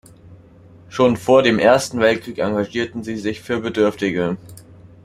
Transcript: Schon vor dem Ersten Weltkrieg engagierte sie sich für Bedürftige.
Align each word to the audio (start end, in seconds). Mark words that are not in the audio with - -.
Schon 0.89 1.15
vor 1.15 1.43
dem 1.43 1.59
Ersten 1.59 1.99
Weltkrieg 1.99 2.39
engagierte 2.39 3.03
sie 3.03 3.17
sich 3.17 3.39
für 3.39 3.59
Bedürftige. 3.59 4.35